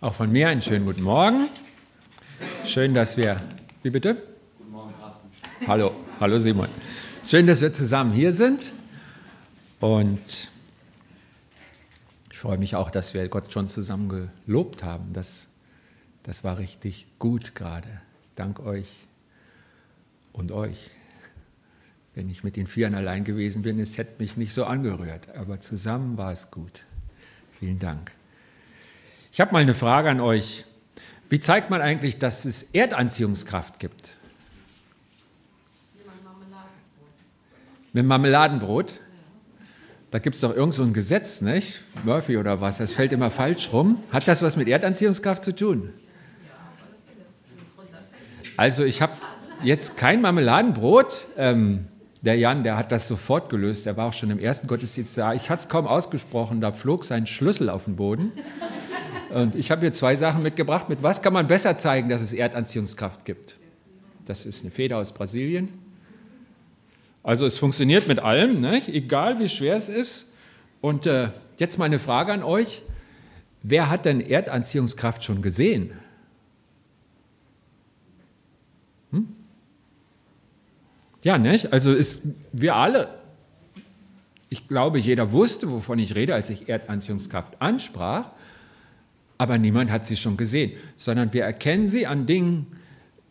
[0.00, 1.48] Auch von mir einen schönen guten Morgen.
[2.64, 3.36] Schön, dass wir.
[3.82, 4.22] Wie bitte?
[4.56, 5.28] Guten Morgen, Carsten.
[5.66, 6.68] Hallo, hallo Simon.
[7.24, 8.70] Schön, dass wir zusammen hier sind.
[9.80, 10.50] Und
[12.30, 15.12] ich freue mich auch, dass wir Gott schon zusammen gelobt haben.
[15.14, 15.48] Das,
[16.22, 17.88] das war richtig gut gerade.
[18.22, 18.94] Ich danke euch
[20.32, 20.92] und euch.
[22.14, 25.28] Wenn ich mit den Vieren allein gewesen bin, es hätte mich nicht so angerührt.
[25.36, 26.84] Aber zusammen war es gut.
[27.58, 28.12] Vielen Dank.
[29.32, 30.64] Ich habe mal eine Frage an euch.
[31.28, 34.12] Wie zeigt man eigentlich, dass es Erdanziehungskraft gibt?
[37.92, 39.00] Mit Marmeladenbrot.
[40.10, 41.82] Da gibt es doch irgend so ein Gesetz, nicht?
[42.04, 42.78] Murphy oder was?
[42.78, 44.02] Das fällt immer falsch rum.
[44.10, 45.92] Hat das was mit Erdanziehungskraft zu tun?
[48.56, 49.12] Also ich habe
[49.62, 51.26] jetzt kein Marmeladenbrot.
[51.36, 51.86] Ähm,
[52.22, 53.86] der Jan, der hat das sofort gelöst.
[53.86, 55.34] Der war auch schon im ersten Gottesdienst da.
[55.34, 56.60] Ich hatte es kaum ausgesprochen.
[56.60, 58.32] Da flog sein Schlüssel auf den Boden.
[59.30, 60.88] Und ich habe hier zwei Sachen mitgebracht.
[60.88, 63.58] Mit was kann man besser zeigen, dass es Erdanziehungskraft gibt?
[64.24, 65.68] Das ist eine Feder aus Brasilien.
[67.22, 68.82] Also es funktioniert mit allem, ne?
[68.88, 70.32] egal wie schwer es ist.
[70.80, 72.82] Und äh, jetzt mal eine Frage an euch.
[73.62, 75.92] Wer hat denn Erdanziehungskraft schon gesehen?
[79.10, 79.28] Hm?
[81.22, 81.72] Ja, nicht?
[81.72, 83.08] Also ist, wir alle,
[84.48, 88.30] ich glaube, jeder wusste, wovon ich rede, als ich Erdanziehungskraft ansprach
[89.38, 92.66] aber niemand hat sie schon gesehen, sondern wir erkennen sie an Dingen,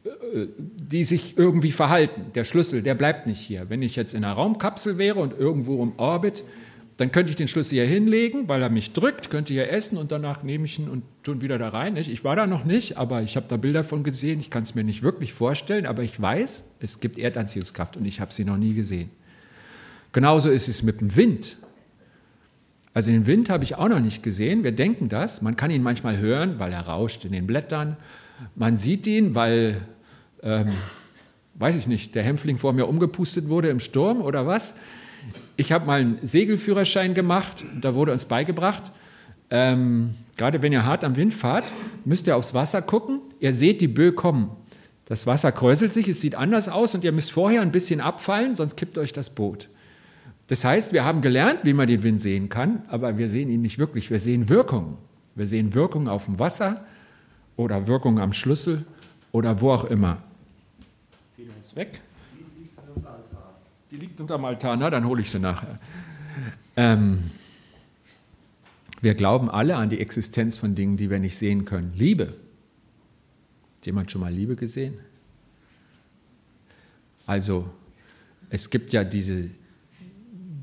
[0.06, 2.32] äh, die sich irgendwie verhalten.
[2.34, 3.70] Der Schlüssel, der bleibt nicht hier.
[3.70, 6.44] Wenn ich jetzt in einer Raumkapsel wäre und irgendwo im Orbit,
[6.96, 10.12] dann könnte ich den Schlüssel hier hinlegen, weil er mich drückt, könnte hier essen und
[10.12, 11.96] danach nehme ich ihn und tun wieder da rein.
[11.96, 14.40] Ich war da noch nicht, aber ich habe da Bilder von gesehen.
[14.40, 18.20] Ich kann es mir nicht wirklich vorstellen, aber ich weiß, es gibt Erdanziehungskraft und ich
[18.20, 19.12] habe sie noch nie gesehen.
[20.12, 21.58] Genauso ist es mit dem Wind.
[22.98, 24.64] Also den Wind habe ich auch noch nicht gesehen.
[24.64, 25.44] Wir denken das.
[25.44, 27.96] Man kann ihn manchmal hören, weil er rauscht in den Blättern.
[28.56, 29.82] Man sieht ihn, weil,
[30.42, 30.70] ähm,
[31.54, 34.78] weiß ich nicht, der Hämpfling vor mir umgepustet wurde im Sturm oder was.
[35.58, 37.66] Ich habe mal einen Segelführerschein gemacht.
[37.80, 38.92] Da wurde uns beigebracht,
[39.52, 41.66] ähm, gerade wenn ihr hart am Wind fahrt,
[42.04, 43.22] müsst ihr aufs Wasser gucken.
[43.40, 44.50] Ihr seht die Böe kommen.
[45.06, 48.56] Das Wasser kräuselt sich, es sieht anders aus und ihr müsst vorher ein bisschen abfallen,
[48.56, 49.70] sonst kippt euch das Boot.
[50.48, 53.62] Das heißt, wir haben gelernt, wie man den Wind sehen kann, aber wir sehen ihn
[53.62, 54.10] nicht wirklich.
[54.10, 54.98] Wir sehen Wirkungen.
[55.36, 56.86] Wir sehen Wirkungen auf dem Wasser
[57.58, 58.86] oder Wirkungen am Schlüssel
[59.32, 60.24] oder wo auch immer.
[61.36, 62.02] Feder ist weg.
[63.92, 64.78] Die liegt unter dem Altar.
[64.78, 65.80] Na, dann hole ich sie nachher.
[66.76, 67.32] Ähm,
[69.02, 71.94] wir glauben alle an die Existenz von Dingen, die wir nicht sehen können.
[71.96, 72.28] Liebe.
[73.78, 74.96] Hat jemand schon mal Liebe gesehen?
[77.26, 77.70] Also,
[78.50, 79.50] es gibt ja diese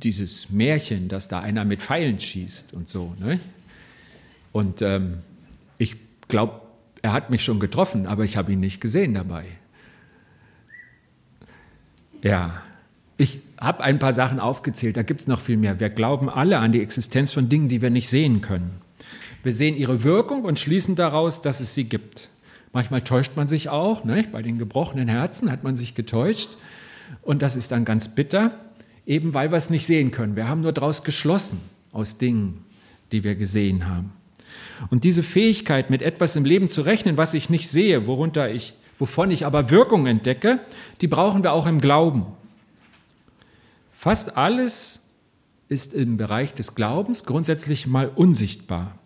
[0.04, 3.14] dieses Märchen, dass da einer mit Pfeilen schießt und so.
[3.18, 3.40] Ne?
[4.52, 5.18] Und ähm,
[5.78, 5.96] ich
[6.28, 6.60] glaube,
[7.02, 9.44] er hat mich schon getroffen, aber ich habe ihn nicht gesehen dabei.
[12.22, 12.62] Ja,
[13.16, 15.80] ich habe ein paar Sachen aufgezählt, da gibt es noch viel mehr.
[15.80, 18.80] Wir glauben alle an die Existenz von Dingen, die wir nicht sehen können.
[19.42, 22.30] Wir sehen ihre Wirkung und schließen daraus, dass es sie gibt.
[22.72, 24.24] Manchmal täuscht man sich auch, ne?
[24.32, 26.48] bei den gebrochenen Herzen hat man sich getäuscht
[27.22, 28.58] und das ist dann ganz bitter
[29.06, 30.36] eben weil wir es nicht sehen können.
[30.36, 31.60] Wir haben nur daraus geschlossen
[31.92, 32.64] aus Dingen,
[33.12, 34.12] die wir gesehen haben.
[34.90, 38.74] Und diese Fähigkeit, mit etwas im Leben zu rechnen, was ich nicht sehe, worunter ich,
[38.98, 40.60] wovon ich aber Wirkung entdecke,
[41.00, 42.26] die brauchen wir auch im Glauben.
[43.92, 45.00] Fast alles
[45.68, 48.98] ist im Bereich des Glaubens grundsätzlich mal unsichtbar.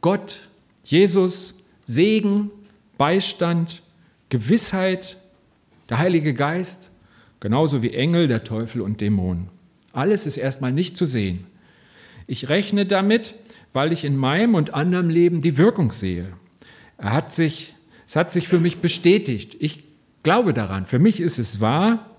[0.00, 0.40] Gott,
[0.84, 2.50] Jesus, Segen,
[2.98, 3.82] Beistand,
[4.28, 5.18] Gewissheit,
[5.88, 6.90] der Heilige Geist,
[7.40, 9.48] genauso wie Engel, der Teufel und Dämonen.
[9.92, 11.46] Alles ist erstmal nicht zu sehen.
[12.26, 13.34] Ich rechne damit,
[13.72, 16.28] weil ich in meinem und anderem Leben die Wirkung sehe.
[16.98, 17.74] Er hat sich,
[18.06, 19.56] es hat sich für mich bestätigt.
[19.58, 19.82] Ich
[20.22, 20.86] glaube daran.
[20.86, 22.10] Für mich ist es wahr,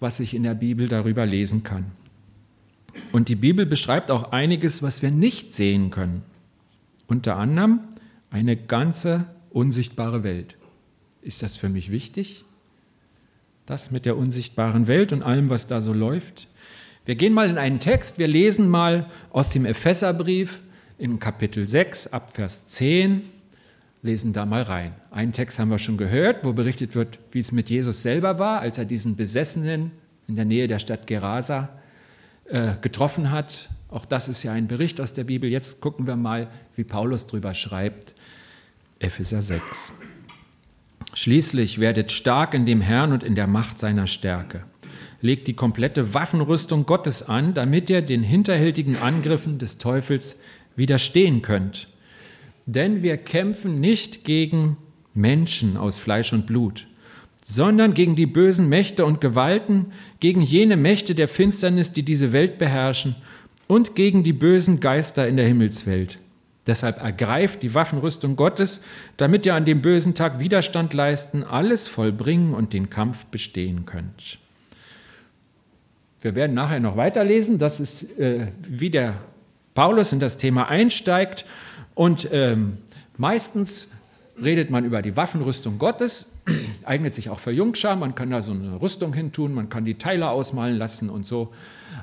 [0.00, 1.92] was ich in der Bibel darüber lesen kann.
[3.12, 6.22] Und die Bibel beschreibt auch einiges, was wir nicht sehen können.
[7.06, 7.80] Unter anderem
[8.30, 10.56] eine ganze unsichtbare Welt.
[11.22, 12.43] Ist das für mich wichtig?
[13.66, 16.48] Das mit der unsichtbaren Welt und allem, was da so läuft.
[17.06, 20.60] Wir gehen mal in einen Text, wir lesen mal aus dem Epheserbrief
[20.98, 23.22] in Kapitel 6 ab Vers 10,
[24.02, 24.94] lesen da mal rein.
[25.10, 28.60] Einen Text haben wir schon gehört, wo berichtet wird, wie es mit Jesus selber war,
[28.60, 29.92] als er diesen Besessenen
[30.28, 31.70] in der Nähe der Stadt Gerasa
[32.44, 33.70] äh, getroffen hat.
[33.88, 35.48] Auch das ist ja ein Bericht aus der Bibel.
[35.48, 38.14] Jetzt gucken wir mal, wie Paulus drüber schreibt.
[38.98, 39.92] Epheser 6.
[41.14, 44.64] Schließlich werdet stark in dem Herrn und in der Macht seiner Stärke.
[45.20, 50.40] Legt die komplette Waffenrüstung Gottes an, damit ihr den hinterhältigen Angriffen des Teufels
[50.76, 51.86] widerstehen könnt.
[52.66, 54.76] denn wir kämpfen nicht gegen
[55.12, 56.86] Menschen aus Fleisch und Blut,
[57.44, 62.58] sondern gegen die bösen Mächte und Gewalten, gegen jene Mächte der Finsternis, die diese Welt
[62.58, 63.14] beherrschen,
[63.66, 66.18] und gegen die bösen Geister in der Himmelswelt.
[66.66, 68.82] Deshalb ergreift die Waffenrüstung Gottes,
[69.16, 74.38] damit ihr an dem bösen Tag Widerstand leisten, alles vollbringen und den Kampf bestehen könnt.
[76.22, 77.58] Wir werden nachher noch weiterlesen.
[77.58, 79.16] Das ist, äh, wie der
[79.74, 81.44] Paulus in das Thema einsteigt.
[81.94, 82.78] Und ähm,
[83.18, 83.92] meistens
[84.42, 86.36] redet man über die Waffenrüstung Gottes,
[86.84, 89.96] eignet sich auch für Jungschar, man kann da so eine Rüstung hintun, man kann die
[89.96, 91.52] Teile ausmalen lassen und so.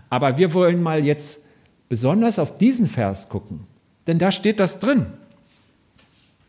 [0.09, 1.39] Aber wir wollen mal jetzt
[1.89, 3.67] besonders auf diesen Vers gucken,
[4.07, 5.07] denn da steht das drin,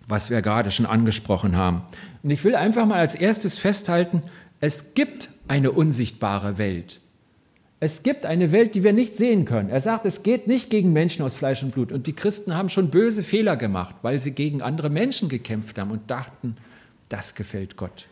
[0.06, 1.82] was wir gerade schon angesprochen haben.
[2.22, 4.22] Und ich will einfach mal als erstes festhalten,
[4.60, 7.00] es gibt eine unsichtbare Welt.
[7.80, 9.68] Es gibt eine Welt, die wir nicht sehen können.
[9.68, 11.90] Er sagt, es geht nicht gegen Menschen aus Fleisch und Blut.
[11.90, 15.90] Und die Christen haben schon böse Fehler gemacht, weil sie gegen andere Menschen gekämpft haben
[15.90, 16.56] und dachten,
[17.08, 18.06] das gefällt Gott.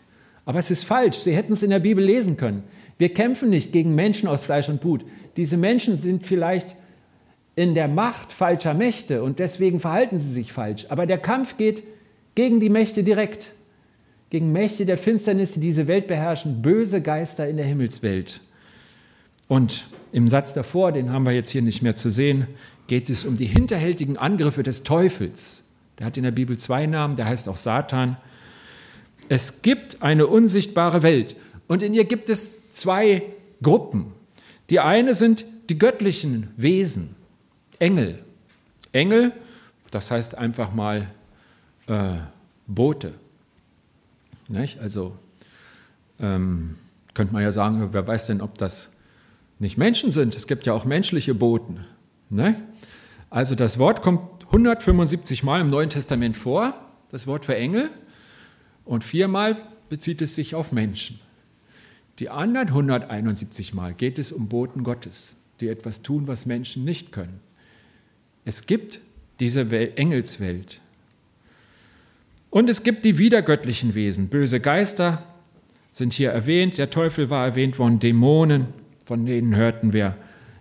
[0.45, 1.19] Aber es ist falsch.
[1.19, 2.65] Sie hätten es in der Bibel lesen können.
[2.99, 5.05] Wir kämpfen nicht gegen Menschen aus Fleisch und Blut.
[5.37, 6.75] Diese Menschen sind vielleicht
[7.61, 10.87] in der Macht falscher Mächte und deswegen verhalten sie sich falsch.
[10.89, 11.85] Aber der Kampf geht
[12.35, 13.53] gegen die Mächte direkt.
[14.31, 18.41] Gegen Mächte der Finsternis, die diese Welt beherrschen, böse Geister in der Himmelswelt.
[19.47, 22.47] Und im Satz davor, den haben wir jetzt hier nicht mehr zu sehen,
[22.87, 25.65] geht es um die hinterhältigen Angriffe des Teufels.
[25.99, 28.17] Der hat in der Bibel zwei Namen, der heißt auch Satan.
[29.29, 31.37] Es gibt eine unsichtbare Welt
[31.69, 33.23] und in ihr gibt es zwei
[33.63, 34.13] Gruppen.
[34.71, 37.20] Die eine sind die göttlichen Wesen,
[37.81, 38.25] Engel.
[38.93, 39.33] Engel,
[39.91, 41.11] das heißt einfach mal
[41.89, 42.19] äh,
[42.69, 43.15] Boote.
[44.47, 44.79] Nicht?
[44.79, 45.17] Also
[46.21, 46.77] ähm,
[47.15, 48.93] könnte man ja sagen, wer weiß denn, ob das
[49.59, 50.37] nicht Menschen sind.
[50.37, 51.85] Es gibt ja auch menschliche Boten.
[52.29, 52.61] Ne?
[53.29, 56.75] Also das Wort kommt 175 Mal im Neuen Testament vor,
[57.11, 57.91] das Wort für Engel,
[58.85, 59.57] und viermal
[59.89, 61.21] bezieht es sich auf Menschen.
[62.19, 67.13] Die anderen 171 Mal geht es um Boten Gottes, die etwas tun, was Menschen nicht
[67.13, 67.41] können.
[68.51, 68.99] Es gibt
[69.39, 69.61] diese
[69.97, 70.81] Engelswelt.
[72.51, 74.27] Und es gibt die wiedergöttlichen Wesen.
[74.27, 75.25] Böse Geister
[75.93, 78.67] sind hier erwähnt, der Teufel war erwähnt worden, Dämonen,
[79.05, 80.17] von denen hörten wir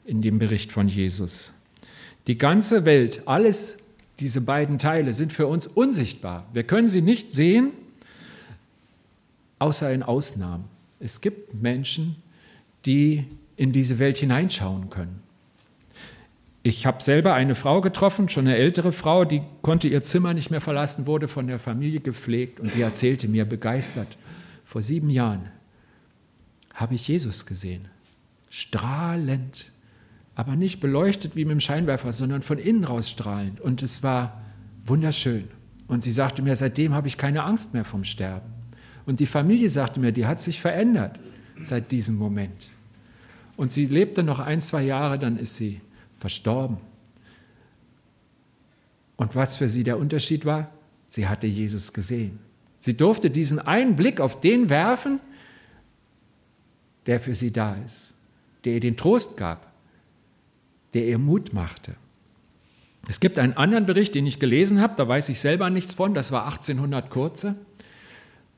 [0.06, 1.54] in dem Bericht von Jesus.
[2.28, 3.80] Die ganze Welt, alles
[4.20, 6.46] diese beiden Teile sind für uns unsichtbar.
[6.54, 7.72] Wir können sie nicht sehen,
[9.58, 10.66] außer in Ausnahmen.
[11.00, 12.18] Es gibt Menschen,
[12.86, 13.26] die
[13.58, 15.24] in diese Welt hineinschauen können.
[16.70, 20.52] Ich habe selber eine Frau getroffen, schon eine ältere Frau, die konnte ihr Zimmer nicht
[20.52, 24.20] mehr verlassen, wurde von der Familie gepflegt und die erzählte mir begeistert,
[24.66, 25.50] vor sieben Jahren
[26.76, 27.88] habe ich Jesus gesehen
[28.52, 29.72] strahlend,
[30.36, 33.60] aber nicht beleuchtet wie mit dem Scheinwerfer, sondern von innen raus strahlend.
[33.60, 34.40] Und es war
[34.86, 35.48] wunderschön.
[35.88, 38.48] Und sie sagte mir, seitdem habe ich keine Angst mehr vom Sterben.
[39.08, 41.20] Und die Familie sagte mir, die hat sich verändert
[41.64, 42.68] seit diesem Moment.
[43.58, 45.82] Und sie lebte noch ein, zwei Jahre, dann ist sie
[46.20, 46.78] verstorben.
[49.18, 50.70] Und was für sie der Unterschied war,
[51.08, 52.40] sie hatte Jesus gesehen.
[52.80, 55.20] Sie durfte diesen einen Blick auf den werfen,
[57.06, 58.14] der für sie da ist
[58.66, 59.72] der ihr den Trost gab,
[60.94, 61.96] der ihr Mut machte.
[63.08, 66.14] Es gibt einen anderen Bericht, den ich gelesen habe, da weiß ich selber nichts von,
[66.14, 67.56] das war 1800 kurze.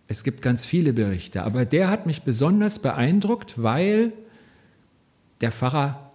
[0.07, 4.11] Es gibt ganz viele Berichte, aber der hat mich besonders beeindruckt, weil
[5.39, 6.10] der Pfarrer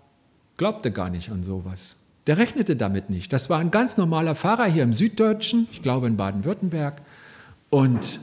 [0.56, 1.96] glaubte gar nicht an sowas.
[2.26, 3.32] Der rechnete damit nicht.
[3.32, 7.02] Das war ein ganz normaler Pfarrer hier im Süddeutschen, ich glaube in Baden-Württemberg.
[7.70, 8.20] Und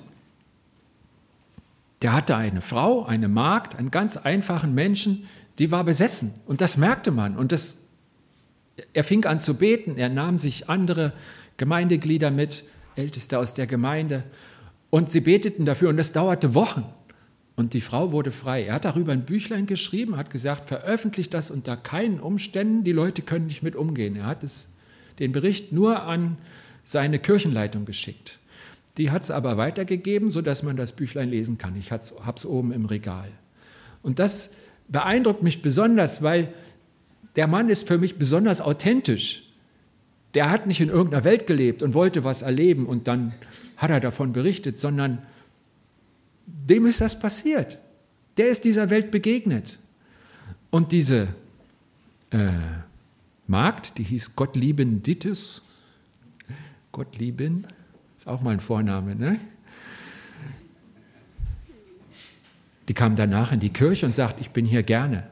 [2.02, 5.26] der hatte eine Frau, eine Magd, einen ganz einfachen Menschen,
[5.60, 7.38] die war besessen und das merkte man.
[7.38, 7.84] Und das,
[8.94, 11.14] er fing an zu beten, er nahm sich andere
[11.58, 14.24] Gemeindeglieder mit, Älteste aus der Gemeinde,
[14.90, 16.84] und sie beteten dafür und das dauerte Wochen.
[17.56, 18.64] Und die Frau wurde frei.
[18.66, 23.22] Er hat darüber ein Büchlein geschrieben, hat gesagt, veröffentlicht das unter keinen Umständen, die Leute
[23.22, 24.16] können nicht mit umgehen.
[24.16, 24.70] Er hat es,
[25.20, 26.38] den Bericht nur an
[26.84, 28.40] seine Kirchenleitung geschickt.
[28.98, 31.76] Die hat es aber weitergegeben, sodass man das Büchlein lesen kann.
[31.78, 32.04] Ich habe
[32.36, 33.30] es oben im Regal.
[34.02, 34.52] Und das
[34.88, 36.54] beeindruckt mich besonders, weil
[37.36, 39.44] der Mann ist für mich besonders authentisch.
[40.34, 43.34] Der hat nicht in irgendeiner Welt gelebt und wollte was erleben und dann
[43.78, 45.20] hat er davon berichtet, sondern
[46.70, 47.78] dem ist das passiert.
[48.38, 49.80] Der ist dieser Welt begegnet.
[50.70, 51.28] Und diese
[52.32, 52.50] äh,
[53.48, 55.62] Magd, die hieß Gottlieben Dittus,
[56.92, 57.68] Gottlieben,
[58.18, 59.40] ist auch mal ein Vorname, ne?
[62.88, 65.28] Die kam danach in die Kirche und sagt, ich bin hier gerne.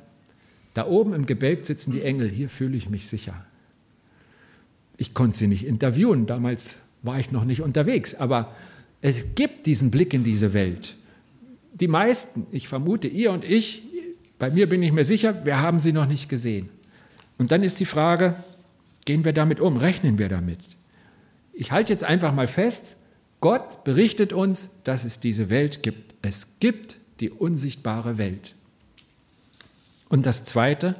[0.73, 3.45] Da oben im Gebälk sitzen die Engel, hier fühle ich mich sicher.
[4.97, 8.55] Ich konnte sie nicht interviewen, damals war ich noch nicht unterwegs, aber
[9.01, 10.95] es gibt diesen Blick in diese Welt.
[11.73, 13.83] Die meisten, ich vermute ihr und ich,
[14.39, 16.69] bei mir bin ich mir sicher, wir haben sie noch nicht gesehen.
[17.37, 18.35] Und dann ist die Frage,
[19.05, 20.59] gehen wir damit um, rechnen wir damit?
[21.53, 22.95] Ich halte jetzt einfach mal fest,
[23.39, 26.13] Gott berichtet uns, dass es diese Welt gibt.
[26.21, 28.55] Es gibt die unsichtbare Welt.
[30.09, 30.95] Und das Zweite,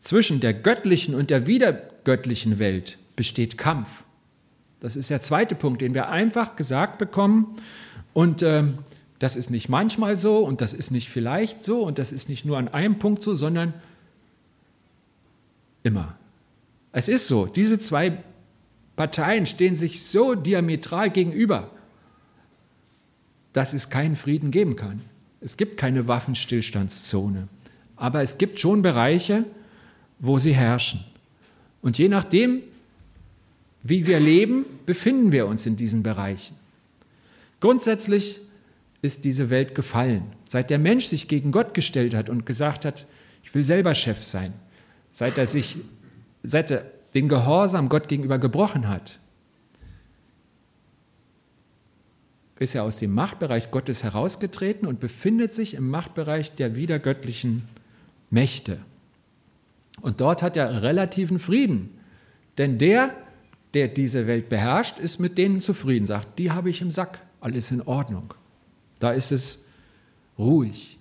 [0.00, 4.04] zwischen der göttlichen und der wiedergöttlichen Welt besteht Kampf.
[4.80, 7.56] Das ist der zweite Punkt, den wir einfach gesagt bekommen.
[8.12, 8.64] Und äh,
[9.18, 12.44] das ist nicht manchmal so und das ist nicht vielleicht so und das ist nicht
[12.44, 13.72] nur an einem Punkt so, sondern
[15.82, 16.16] immer.
[16.92, 18.22] Es ist so, diese zwei
[18.96, 21.70] Parteien stehen sich so diametral gegenüber,
[23.52, 25.02] dass es keinen Frieden geben kann.
[25.40, 27.48] Es gibt keine Waffenstillstandszone.
[27.96, 29.44] Aber es gibt schon Bereiche,
[30.18, 31.04] wo sie herrschen.
[31.82, 32.62] Und je nachdem,
[33.82, 36.56] wie wir leben, befinden wir uns in diesen Bereichen.
[37.60, 38.40] Grundsätzlich
[39.04, 40.32] ist diese Welt gefallen.
[40.48, 43.06] Seit der Mensch sich gegen Gott gestellt hat und gesagt hat,
[43.42, 44.52] ich will selber Chef sein,
[45.12, 45.76] seit er sich,
[46.42, 49.20] seit er den Gehorsam Gott gegenüber gebrochen hat,
[52.58, 57.64] ist er aus dem Machtbereich Gottes herausgetreten und befindet sich im Machtbereich der wiedergöttlichen
[58.30, 58.78] Mächte.
[60.00, 61.90] Und dort hat er relativen Frieden.
[62.56, 63.10] Denn der,
[63.74, 67.70] der diese Welt beherrscht, ist mit denen zufrieden, sagt, die habe ich im Sack, alles
[67.70, 68.32] in Ordnung.
[69.04, 69.66] Da ist es
[70.38, 70.98] ruhig.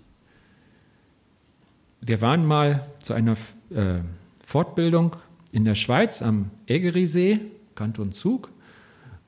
[2.02, 3.38] Wir waren mal zu einer
[3.74, 4.00] äh,
[4.44, 5.16] Fortbildung
[5.54, 7.40] in der Schweiz am Ägerisee,
[7.76, 8.50] Kanton Zug,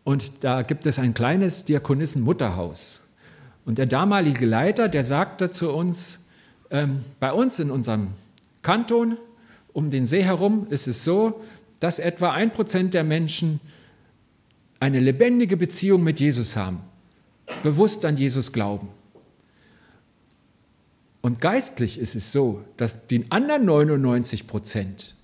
[0.03, 3.07] und da gibt es ein kleines Diakonissenmutterhaus.
[3.63, 6.25] Und der damalige Leiter, der sagte zu uns,
[6.69, 8.09] ähm, bei uns in unserem
[8.61, 9.17] Kanton
[9.71, 11.45] um den See herum ist es so,
[11.79, 13.61] dass etwa ein Prozent der Menschen
[14.81, 16.81] eine lebendige Beziehung mit Jesus haben,
[17.63, 18.89] bewusst an Jesus glauben.
[21.21, 25.15] Und geistlich ist es so, dass die anderen 99 Prozent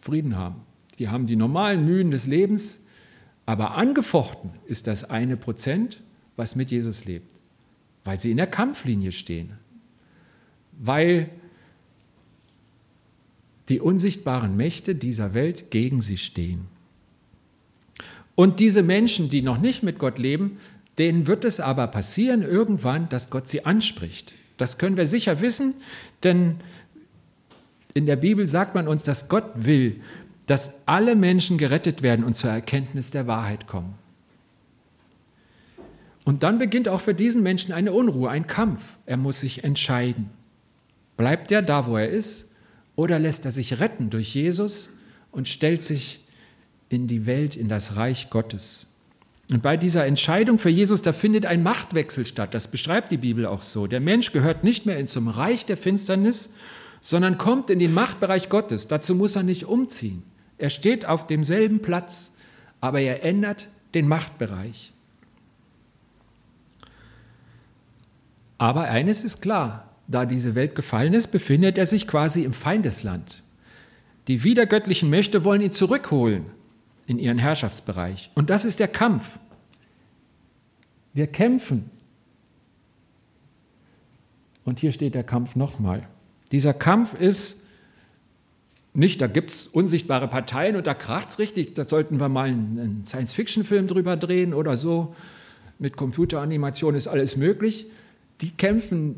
[0.00, 0.62] Frieden haben.
[0.98, 2.84] Die haben die normalen Mühen des Lebens,
[3.46, 6.02] aber angefochten ist das eine Prozent,
[6.36, 7.32] was mit Jesus lebt,
[8.04, 9.52] weil sie in der Kampflinie stehen,
[10.72, 11.30] weil
[13.68, 16.66] die unsichtbaren Mächte dieser Welt gegen sie stehen.
[18.34, 20.58] Und diese Menschen, die noch nicht mit Gott leben,
[20.98, 24.34] denen wird es aber passieren irgendwann, dass Gott sie anspricht.
[24.56, 25.74] Das können wir sicher wissen,
[26.22, 26.56] denn
[27.94, 30.00] in der Bibel sagt man uns, dass Gott will,
[30.46, 33.94] dass alle Menschen gerettet werden und zur Erkenntnis der Wahrheit kommen.
[36.24, 38.96] Und dann beginnt auch für diesen Menschen eine Unruhe, ein Kampf.
[39.06, 40.30] Er muss sich entscheiden.
[41.16, 42.52] Bleibt er da, wo er ist,
[42.96, 44.90] oder lässt er sich retten durch Jesus
[45.32, 46.24] und stellt sich
[46.88, 48.86] in die Welt, in das Reich Gottes?
[49.54, 52.54] Und bei dieser Entscheidung für Jesus, da findet ein Machtwechsel statt.
[52.54, 53.86] Das beschreibt die Bibel auch so.
[53.86, 56.54] Der Mensch gehört nicht mehr zum Reich der Finsternis,
[57.00, 58.88] sondern kommt in den Machtbereich Gottes.
[58.88, 60.24] Dazu muss er nicht umziehen.
[60.58, 62.34] Er steht auf demselben Platz,
[62.80, 64.92] aber er ändert den Machtbereich.
[68.58, 73.44] Aber eines ist klar, da diese Welt gefallen ist, befindet er sich quasi im Feindesland.
[74.26, 76.46] Die wiedergöttlichen Mächte wollen ihn zurückholen
[77.06, 78.30] in ihren Herrschaftsbereich.
[78.34, 79.38] Und das ist der Kampf.
[81.12, 81.90] Wir kämpfen.
[84.64, 86.00] Und hier steht der Kampf nochmal.
[86.50, 87.64] Dieser Kampf ist
[88.94, 92.48] nicht, da gibt es unsichtbare Parteien und da kracht es richtig, da sollten wir mal
[92.48, 95.14] einen Science-Fiction-Film drüber drehen oder so.
[95.80, 97.86] Mit Computeranimation ist alles möglich.
[98.40, 99.16] Die kämpfen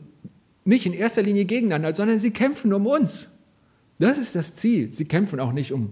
[0.65, 3.31] nicht in erster Linie gegeneinander, sondern sie kämpfen um uns.
[3.99, 4.93] Das ist das Ziel.
[4.93, 5.91] Sie kämpfen auch nicht um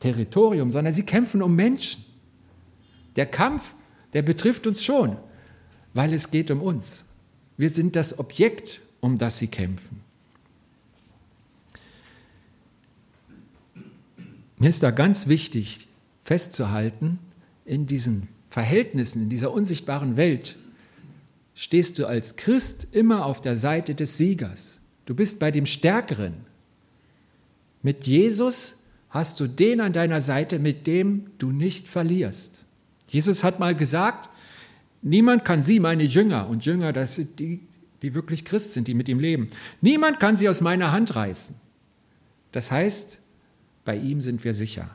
[0.00, 2.04] Territorium, sondern sie kämpfen um Menschen.
[3.16, 3.74] Der Kampf,
[4.12, 5.16] der betrifft uns schon,
[5.94, 7.04] weil es geht um uns.
[7.56, 10.00] Wir sind das Objekt, um das sie kämpfen.
[14.58, 15.86] Mir ist da ganz wichtig
[16.22, 17.18] festzuhalten,
[17.64, 20.56] in diesen Verhältnissen, in dieser unsichtbaren Welt,
[21.54, 24.80] stehst du als Christ immer auf der Seite des Siegers.
[25.06, 26.34] Du bist bei dem Stärkeren.
[27.82, 28.79] Mit Jesus
[29.10, 32.64] hast du den an deiner Seite, mit dem du nicht verlierst.
[33.08, 34.30] Jesus hat mal gesagt,
[35.02, 37.60] niemand kann sie, meine Jünger, und Jünger, das sind die,
[38.02, 39.48] die wirklich Christ sind, die mit ihm leben,
[39.80, 41.56] niemand kann sie aus meiner Hand reißen.
[42.52, 43.18] Das heißt,
[43.84, 44.90] bei ihm sind wir sicher.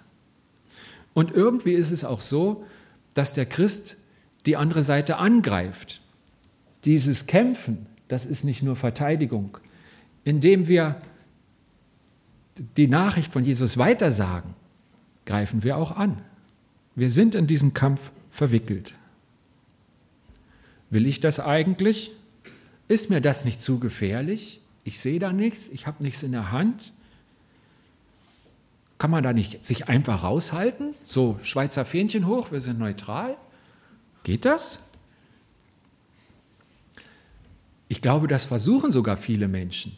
[1.14, 2.66] Und irgendwie ist es auch so,
[3.14, 3.98] dass der Christ
[4.46, 6.02] die andere Seite angreift.
[6.84, 9.58] Dieses Kämpfen, das ist nicht nur Verteidigung.
[10.24, 11.02] Indem wir
[12.58, 14.54] die Nachricht von Jesus weitersagen,
[15.26, 16.22] greifen wir auch an.
[16.96, 18.94] Wir sind in diesen Kampf verwickelt.
[20.90, 22.12] Will ich das eigentlich?
[22.88, 24.62] Ist mir das nicht zu gefährlich?
[24.84, 26.94] Ich sehe da nichts, ich habe nichts in der Hand.
[28.98, 30.94] Kann man da nicht sich einfach raushalten?
[31.04, 33.36] So Schweizer Fähnchen hoch, wir sind neutral.
[34.24, 34.80] Geht das?
[37.88, 39.96] Ich glaube, das versuchen sogar viele Menschen.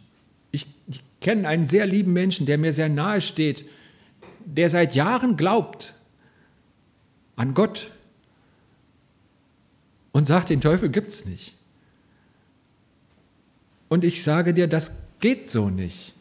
[0.88, 3.66] Ich, kenne einen sehr lieben Menschen, der mir sehr nahe steht,
[4.46, 5.94] der seit Jahren glaubt
[7.36, 7.92] an Gott
[10.14, 11.54] und sagt, den Teufel gibt es nicht.
[13.90, 16.14] Und ich sage dir, das geht so nicht.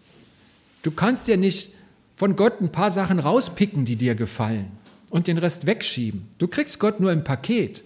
[0.82, 1.74] Du kannst dir nicht
[2.14, 4.70] von Gott ein paar Sachen rauspicken, die dir gefallen
[5.10, 6.28] und den Rest wegschieben.
[6.38, 7.84] Du kriegst Gott nur im Paket.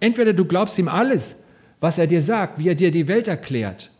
[0.00, 1.36] Entweder du glaubst ihm alles,
[1.78, 3.91] was er dir sagt, wie er dir die Welt erklärt.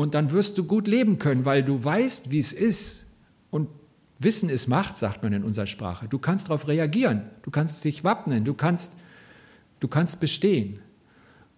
[0.00, 3.04] Und dann wirst du gut leben können, weil du weißt, wie es ist.
[3.50, 3.68] Und
[4.18, 6.08] Wissen ist Macht, sagt man in unserer Sprache.
[6.08, 8.94] Du kannst darauf reagieren, du kannst dich wappnen, du kannst,
[9.78, 10.78] du kannst bestehen.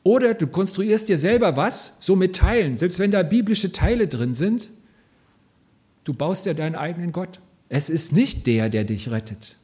[0.03, 4.35] Oder du konstruierst dir selber was, so mit Teilen, selbst wenn da biblische Teile drin
[4.35, 4.71] sind.
[6.03, 7.39] Du baust dir deinen eigenen Gott.
[7.69, 9.55] Es ist nicht der, der dich rettet,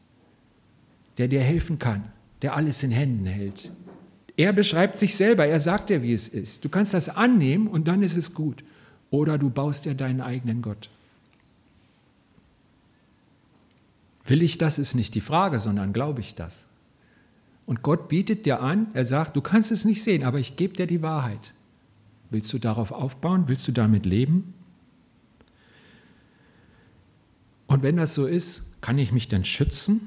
[1.18, 3.72] der dir helfen kann, der alles in Händen hält.
[4.38, 6.64] Er beschreibt sich selber, er sagt dir, wie es ist.
[6.64, 8.62] Du kannst das annehmen und dann ist es gut.
[9.10, 10.90] Oder du baust dir deinen eigenen Gott.
[14.24, 16.66] Will ich das, ist nicht die Frage, sondern glaube ich das.
[17.66, 20.74] Und Gott bietet dir an, er sagt, du kannst es nicht sehen, aber ich gebe
[20.74, 21.52] dir die Wahrheit.
[22.30, 23.48] Willst du darauf aufbauen?
[23.48, 24.54] Willst du damit leben?
[27.66, 30.06] Und wenn das so ist, kann ich mich dann schützen?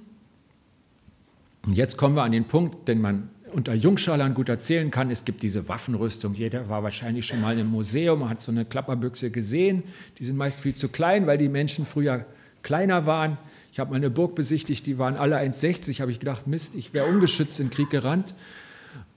[1.65, 5.25] Und jetzt kommen wir an den Punkt, den man unter Jungschalern gut erzählen kann, es
[5.25, 6.33] gibt diese Waffenrüstung.
[6.33, 9.83] Jeder war wahrscheinlich schon mal im Museum, hat so eine Klapperbüchse gesehen.
[10.19, 12.25] Die sind meist viel zu klein, weil die Menschen früher
[12.63, 13.37] kleiner waren.
[13.71, 16.01] Ich habe mal eine Burg besichtigt, die waren alle 1,60.
[16.01, 18.35] Habe ich gedacht, Mist, ich wäre ungeschützt in den Krieg gerannt.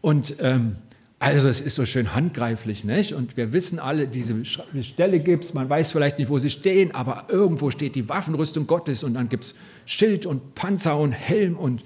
[0.00, 0.76] Und ähm,
[1.18, 3.14] also es ist so schön handgreiflich, nicht?
[3.14, 6.94] Und wir wissen alle, diese Stelle gibt es, man weiß vielleicht nicht, wo sie stehen,
[6.94, 9.54] aber irgendwo steht die Waffenrüstung Gottes und dann gibt es
[9.86, 11.82] Schild und Panzer und Helm und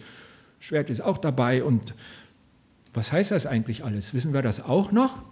[0.59, 1.95] Schwert ist auch dabei und
[2.93, 4.15] was heißt das eigentlich alles?
[4.15, 5.23] Wissen wir das auch noch?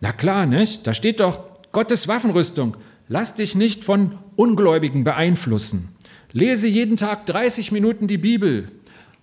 [0.00, 0.86] Na klar, nicht?
[0.86, 1.40] Da steht doch
[1.72, 2.76] Gottes Waffenrüstung.
[3.08, 5.88] Lass dich nicht von Ungläubigen beeinflussen.
[6.32, 8.70] Lese jeden Tag 30 Minuten die Bibel.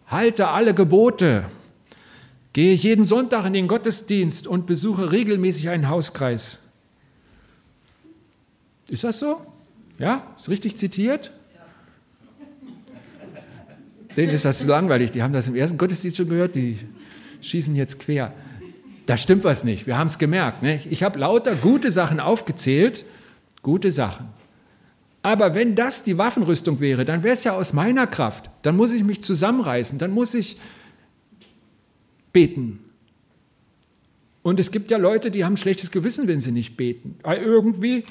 [0.07, 1.45] Halte alle Gebote.
[2.53, 6.59] Gehe jeden Sonntag in den Gottesdienst und besuche regelmäßig einen Hauskreis.
[8.89, 9.41] Ist das so?
[9.97, 10.35] Ja?
[10.37, 11.31] Ist richtig zitiert?
[14.15, 15.11] Denen ist das zu langweilig.
[15.11, 16.55] Die haben das im ersten Gottesdienst schon gehört.
[16.55, 16.79] Die
[17.41, 18.33] schießen jetzt quer.
[19.05, 19.85] Da stimmt was nicht.
[19.87, 20.63] Wir haben es gemerkt.
[20.63, 20.79] Ne?
[20.89, 23.05] Ich habe lauter gute Sachen aufgezählt.
[23.61, 24.27] Gute Sachen.
[25.21, 28.49] Aber wenn das die Waffenrüstung wäre, dann wäre es ja aus meiner Kraft.
[28.61, 29.97] Dann muss ich mich zusammenreißen.
[29.97, 30.57] Dann muss ich
[32.31, 32.79] beten.
[34.43, 37.17] Und es gibt ja Leute, die haben schlechtes Gewissen, wenn sie nicht beten.
[37.23, 38.03] Weil irgendwie,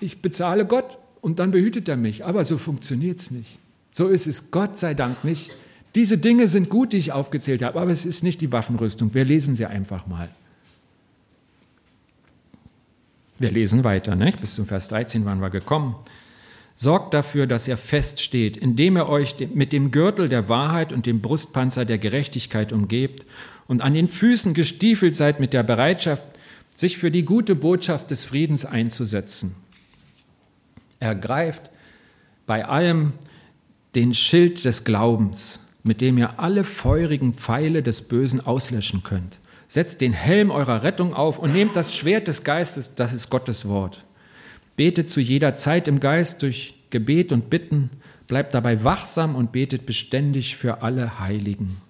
[0.00, 2.24] ich bezahle Gott und dann behütet er mich.
[2.24, 3.58] Aber so funktioniert es nicht.
[3.92, 5.52] So ist es Gott sei Dank nicht.
[5.96, 9.14] Diese Dinge sind gut, die ich aufgezählt habe, aber es ist nicht die Waffenrüstung.
[9.14, 10.28] Wir lesen sie einfach mal.
[13.38, 14.32] Wir lesen weiter, ne?
[14.38, 15.96] bis zum Vers 13 waren wir gekommen.
[16.74, 21.22] Sorgt dafür, dass er feststeht, indem er euch mit dem Gürtel der Wahrheit und dem
[21.22, 23.24] Brustpanzer der Gerechtigkeit umgebt
[23.66, 26.24] und an den Füßen gestiefelt seid mit der Bereitschaft,
[26.74, 29.54] sich für die gute Botschaft des Friedens einzusetzen.
[30.98, 31.70] Ergreift
[32.46, 33.14] bei allem
[33.94, 39.38] den Schild des Glaubens, mit dem ihr alle feurigen Pfeile des Bösen auslöschen könnt.
[39.68, 43.66] Setzt den Helm eurer Rettung auf und nehmt das Schwert des Geistes, das ist Gottes
[43.68, 44.04] Wort.
[44.76, 47.90] Betet zu jeder Zeit im Geist durch Gebet und Bitten,
[48.28, 51.80] bleibt dabei wachsam und betet beständig für alle Heiligen.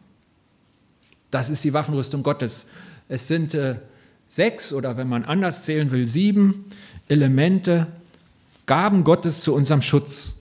[1.30, 2.66] Das ist die Waffenrüstung Gottes.
[3.08, 3.76] Es sind äh,
[4.28, 6.66] sechs oder wenn man anders zählen will, sieben
[7.08, 7.86] Elemente,
[8.66, 10.34] Gaben Gottes zu unserem Schutz.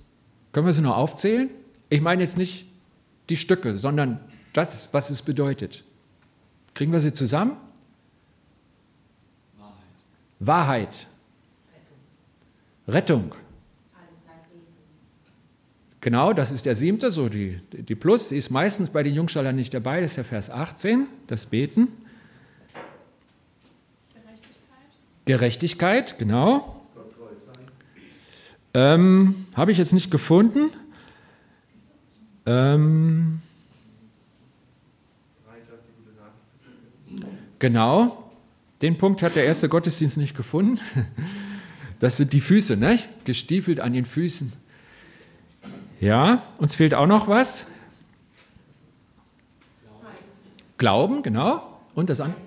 [0.51, 1.49] Können wir sie nur aufzählen?
[1.89, 2.65] Ich meine jetzt nicht
[3.29, 4.19] die Stücke, sondern
[4.53, 5.83] das, was es bedeutet.
[6.73, 7.57] Kriegen wir sie zusammen?
[9.57, 9.77] Wahrheit.
[10.39, 11.07] Wahrheit.
[12.87, 13.23] Rettung.
[13.23, 13.35] Rettung.
[16.01, 19.55] Genau, das ist der siebte, so die, die Plus, die ist meistens bei den Jungschallern
[19.55, 21.87] nicht dabei, das ist der Vers 18, das Beten.
[24.13, 25.25] Gerechtigkeit.
[25.25, 26.85] Gerechtigkeit, genau.
[28.75, 30.69] Ähm, Habe ich jetzt nicht gefunden.
[32.45, 33.41] Ähm,
[37.59, 38.31] genau,
[38.81, 40.79] den Punkt hat der erste Gottesdienst nicht gefunden.
[41.99, 42.99] Das sind die Füße, ne?
[43.23, 44.51] gestiefelt an den Füßen.
[46.01, 47.67] Ja, uns fehlt auch noch was.
[50.77, 51.79] Glauben, genau.
[51.95, 52.39] Und das andere?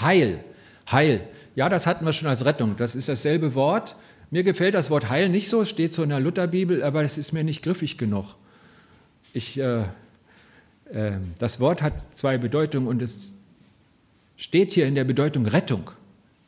[0.00, 0.42] Heil.
[0.90, 1.20] Heil.
[1.54, 2.76] Ja, das hatten wir schon als Rettung.
[2.76, 3.94] Das ist dasselbe Wort.
[4.30, 7.32] Mir gefällt das Wort Heil nicht so, steht so in der Lutherbibel, aber es ist
[7.32, 8.34] mir nicht griffig genug.
[9.32, 9.82] Ich, äh,
[10.90, 13.32] äh, das Wort hat zwei Bedeutungen und es
[14.36, 15.90] steht hier in der Bedeutung Rettung.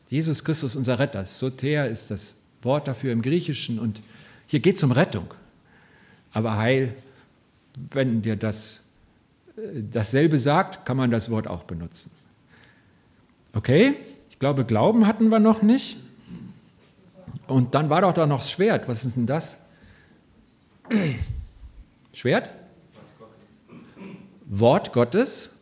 [0.08, 1.24] Jesus Christus, unser Retter.
[1.24, 4.02] Soter ist das Wort dafür im Griechischen und
[4.46, 5.34] hier geht es um Rettung.
[6.32, 6.94] Aber Heil,
[7.90, 8.84] wenn dir das
[9.56, 12.10] äh, dasselbe sagt, kann man das Wort auch benutzen.
[13.52, 13.94] Okay,
[14.30, 15.96] ich glaube, Glauben hatten wir noch nicht.
[17.46, 18.88] Und dann war doch da noch das Schwert.
[18.88, 19.58] Was ist denn das?
[22.12, 22.50] Schwert?
[24.48, 25.54] Wort Gottes.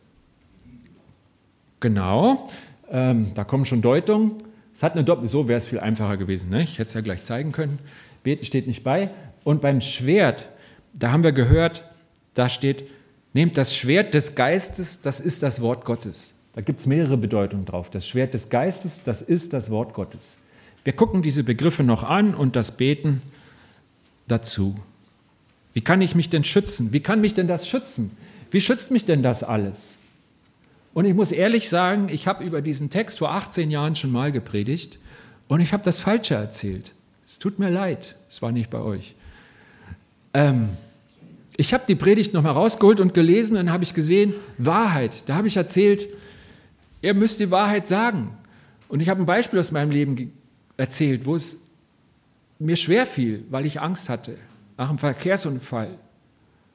[1.79, 2.49] Genau.
[2.89, 4.35] Ähm, da kommen schon Deutungen.
[4.73, 6.49] Es hat eine Doppel, so wäre es viel einfacher gewesen.
[6.49, 6.63] Ne?
[6.63, 7.79] Ich hätte es ja gleich zeigen können.
[8.23, 9.09] Beten steht nicht bei.
[9.43, 10.47] Und beim Schwert,
[10.93, 11.83] da haben wir gehört,
[12.33, 12.85] da steht,
[13.33, 16.33] nehmt das Schwert des Geistes, das ist das Wort Gottes.
[16.53, 17.89] Da gibt es mehrere Bedeutungen drauf.
[17.89, 20.37] Das Schwert des Geistes, das ist das Wort Gottes.
[20.83, 23.21] Wir gucken diese Begriffe noch an und das Beten
[24.27, 24.75] dazu.
[25.73, 26.93] Wie kann ich mich denn schützen?
[26.93, 28.15] Wie kann mich denn das schützen?
[28.51, 29.89] Wie schützt mich denn das alles?
[30.93, 34.31] Und ich muss ehrlich sagen, ich habe über diesen Text vor 18 Jahren schon mal
[34.31, 34.99] gepredigt
[35.47, 36.93] und ich habe das Falsche erzählt.
[37.25, 39.15] Es tut mir leid, es war nicht bei euch.
[40.33, 40.69] Ähm,
[41.55, 45.27] ich habe die Predigt nochmal rausgeholt und gelesen und habe ich gesehen, Wahrheit.
[45.27, 46.07] Da habe ich erzählt,
[47.01, 48.35] ihr müsst die Wahrheit sagen.
[48.89, 50.33] Und ich habe ein Beispiel aus meinem Leben
[50.77, 51.57] erzählt, wo es
[52.59, 54.37] mir schwer fiel, weil ich Angst hatte.
[54.77, 55.89] Nach einem Verkehrsunfall.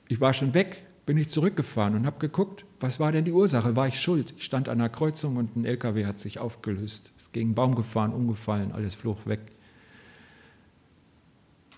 [0.08, 3.74] Ich war schon weg, bin ich zurückgefahren und habe geguckt, was war denn die Ursache?
[3.74, 4.34] War ich schuld?
[4.36, 7.12] Ich stand an einer Kreuzung und ein LKW hat sich aufgelöst.
[7.16, 9.40] Es gegen einen Baum gefahren, umgefallen, alles flog weg.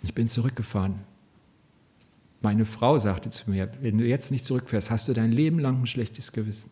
[0.02, 0.96] Ich bin zurückgefahren.
[2.42, 5.80] Meine Frau sagte zu mir, wenn du jetzt nicht zurückfährst, hast du dein Leben lang
[5.80, 6.70] ein schlechtes Gewissen.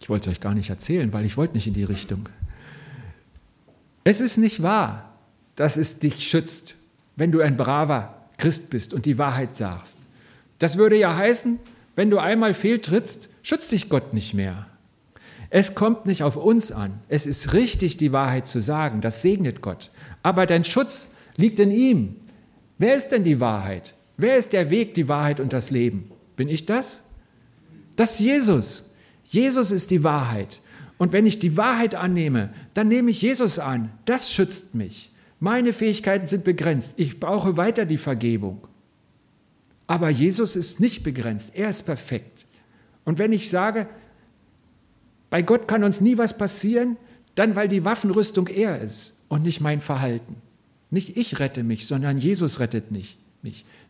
[0.00, 2.28] Ich wollte euch gar nicht erzählen, weil ich wollte nicht in die Richtung.
[4.04, 5.16] Es ist nicht wahr,
[5.56, 6.76] dass es dich schützt,
[7.16, 10.06] wenn du ein braver Christ bist und die Wahrheit sagst.
[10.58, 11.60] Das würde ja heißen,
[11.94, 14.66] wenn du einmal fehltrittst, schützt dich Gott nicht mehr.
[15.48, 16.98] Es kommt nicht auf uns an.
[17.08, 19.00] Es ist richtig, die Wahrheit zu sagen.
[19.00, 19.92] Das segnet Gott.
[20.24, 22.16] Aber dein Schutz liegt in ihm.
[22.78, 23.94] Wer ist denn die Wahrheit?
[24.16, 26.10] Wer ist der Weg, die Wahrheit und das Leben?
[26.34, 26.98] Bin ich das?
[27.94, 28.90] Das ist Jesus.
[29.22, 30.60] Jesus ist die Wahrheit.
[30.98, 33.92] Und wenn ich die Wahrheit annehme, dann nehme ich Jesus an.
[34.04, 35.11] Das schützt mich.
[35.42, 36.94] Meine Fähigkeiten sind begrenzt.
[36.98, 38.68] Ich brauche weiter die Vergebung.
[39.88, 41.56] Aber Jesus ist nicht begrenzt.
[41.56, 42.46] Er ist perfekt.
[43.04, 43.88] Und wenn ich sage,
[45.30, 46.96] bei Gott kann uns nie was passieren,
[47.34, 50.36] dann weil die Waffenrüstung er ist und nicht mein Verhalten.
[50.90, 53.16] Nicht ich rette mich, sondern Jesus rettet mich.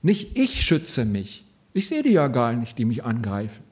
[0.00, 1.44] Nicht ich schütze mich.
[1.74, 3.62] Ich sehe die ja gar nicht, die mich angreifen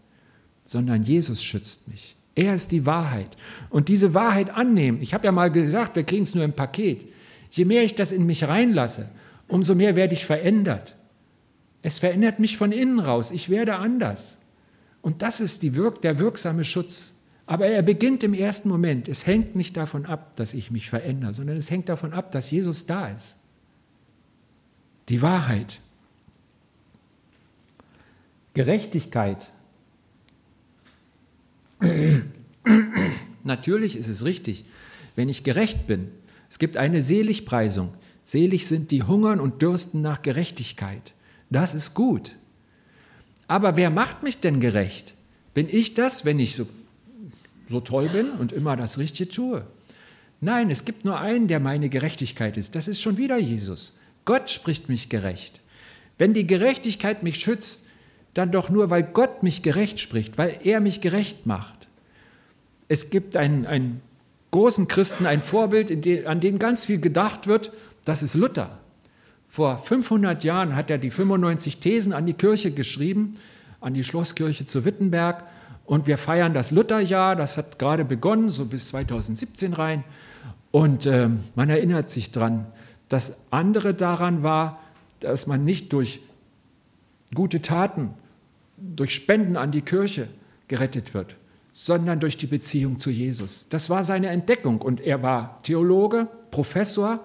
[0.70, 2.14] sondern Jesus schützt mich.
[2.36, 3.36] Er ist die Wahrheit.
[3.70, 7.06] Und diese Wahrheit annehmen, ich habe ja mal gesagt, wir kriegen es nur im Paket.
[7.50, 9.08] Je mehr ich das in mich reinlasse,
[9.48, 10.96] umso mehr werde ich verändert.
[11.82, 13.30] Es verändert mich von innen raus.
[13.30, 14.38] Ich werde anders.
[15.02, 17.14] Und das ist Wirk der wirksame Schutz.
[17.46, 19.08] Aber er beginnt im ersten Moment.
[19.08, 22.50] Es hängt nicht davon ab, dass ich mich verändere, sondern es hängt davon ab, dass
[22.50, 23.36] Jesus da ist.
[25.08, 25.80] Die Wahrheit.
[28.54, 29.48] Gerechtigkeit
[33.44, 34.64] Natürlich ist es richtig,
[35.16, 36.08] wenn ich gerecht bin.
[36.50, 37.94] Es gibt eine Seligpreisung.
[38.24, 41.14] Selig sind die hungern und dürsten nach Gerechtigkeit.
[41.48, 42.32] Das ist gut.
[43.46, 45.14] Aber wer macht mich denn gerecht?
[45.54, 46.66] Bin ich das, wenn ich so,
[47.68, 49.66] so toll bin und immer das Richtige tue?
[50.40, 52.74] Nein, es gibt nur einen, der meine Gerechtigkeit ist.
[52.74, 53.98] Das ist schon wieder Jesus.
[54.24, 55.60] Gott spricht mich gerecht.
[56.18, 57.86] Wenn die Gerechtigkeit mich schützt,
[58.34, 61.88] dann doch nur, weil Gott mich gerecht spricht, weil er mich gerecht macht.
[62.88, 64.00] Es gibt einen, einen
[64.50, 67.72] großen Christen, ein Vorbild, den, an den ganz viel gedacht wird,
[68.04, 68.78] das ist Luther.
[69.46, 73.32] Vor 500 Jahren hat er die 95 Thesen an die Kirche geschrieben,
[73.80, 75.44] an die Schlosskirche zu Wittenberg.
[75.84, 80.04] Und wir feiern das Lutherjahr, das hat gerade begonnen, so bis 2017 rein.
[80.70, 82.66] Und äh, man erinnert sich dran.
[83.08, 84.80] Das andere daran war,
[85.18, 86.20] dass man nicht durch
[87.34, 88.10] gute Taten,
[88.76, 90.28] durch Spenden an die Kirche
[90.68, 91.34] gerettet wird,
[91.72, 93.68] sondern durch die Beziehung zu Jesus.
[93.68, 97.20] Das war seine Entdeckung und er war Theologe, Professor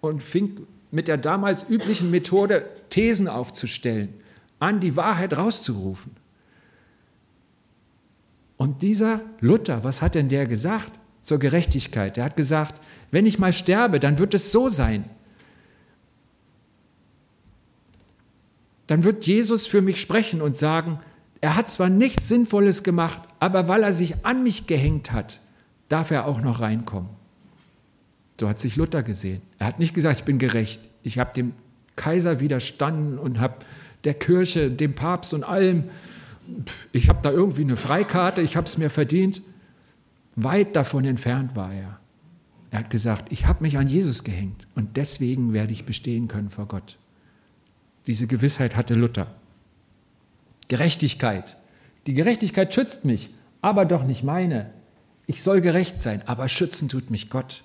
[0.00, 4.14] und fing mit der damals üblichen Methode, Thesen aufzustellen,
[4.58, 6.12] an die Wahrheit rauszurufen.
[8.56, 12.16] Und dieser Luther, was hat denn der gesagt zur Gerechtigkeit?
[12.16, 12.80] Der hat gesagt,
[13.10, 15.04] wenn ich mal sterbe, dann wird es so sein,
[18.86, 20.98] dann wird Jesus für mich sprechen und sagen,
[21.40, 25.40] Er hat zwar nichts Sinnvolles gemacht, aber weil er sich an mich gehängt hat,
[25.88, 27.10] darf er auch noch reinkommen.
[28.38, 29.42] So hat sich Luther gesehen.
[29.58, 30.80] Er hat nicht gesagt, ich bin gerecht.
[31.02, 31.52] Ich habe dem
[31.96, 33.56] Kaiser widerstanden und habe
[34.04, 35.84] der Kirche, dem Papst und allem,
[36.92, 39.42] ich habe da irgendwie eine Freikarte, ich habe es mir verdient.
[40.36, 41.98] Weit davon entfernt war er.
[42.70, 46.48] Er hat gesagt, ich habe mich an Jesus gehängt und deswegen werde ich bestehen können
[46.48, 46.96] vor Gott.
[48.06, 49.34] Diese Gewissheit hatte Luther.
[50.68, 51.57] Gerechtigkeit.
[52.08, 53.28] Die Gerechtigkeit schützt mich,
[53.60, 54.70] aber doch nicht meine.
[55.26, 57.62] Ich soll gerecht sein, aber schützen tut mich Gott.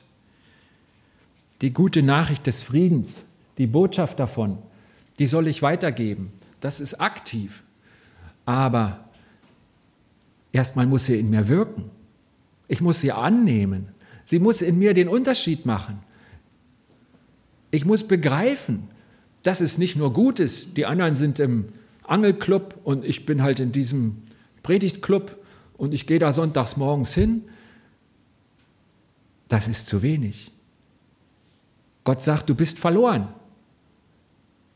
[1.62, 3.24] Die gute Nachricht des Friedens,
[3.58, 4.58] die Botschaft davon,
[5.18, 6.34] die soll ich weitergeben.
[6.60, 7.64] Das ist aktiv.
[8.46, 9.06] Aber
[10.52, 11.90] erstmal muss sie in mir wirken.
[12.68, 13.88] Ich muss sie annehmen.
[14.26, 16.02] Sie muss in mir den Unterschied machen.
[17.72, 18.90] Ich muss begreifen,
[19.42, 21.70] dass es nicht nur gut ist, die anderen sind im
[22.04, 24.18] Angelclub und ich bin halt in diesem
[24.64, 25.38] Predigtclub
[25.78, 27.44] und ich gehe da sonntags morgens hin.
[29.50, 30.52] Das ist zu wenig.
[32.04, 33.28] Gott sagt, du bist verloren.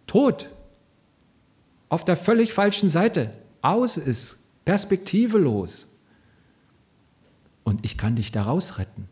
[0.05, 0.49] Tot.
[1.89, 3.33] Auf der völlig falschen Seite.
[3.61, 4.43] Aus ist.
[4.65, 5.87] Perspektivelos.
[7.63, 9.07] Und ich kann dich daraus retten.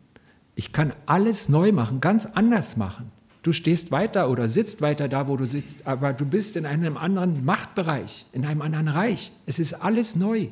[0.54, 3.10] Ich kann alles neu machen, ganz anders machen.
[3.42, 6.96] Du stehst weiter oder sitzt weiter da, wo du sitzt, aber du bist in einem
[6.96, 9.32] anderen Machtbereich, in einem anderen Reich.
[9.46, 10.48] Es ist alles neu.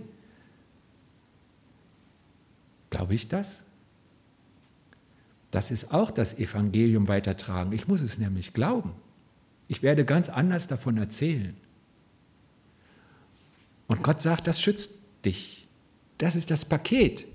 [2.95, 3.65] Glaube ich das?
[5.51, 7.73] Das ist auch das Evangelium weitertragen.
[7.73, 8.93] Ich muss es nämlich glauben.
[9.67, 11.57] Ich werde ganz anders davon erzählen.
[13.89, 14.93] Und Gott sagt, das schützt
[15.25, 15.67] dich.
[16.19, 17.27] Das ist das Paket.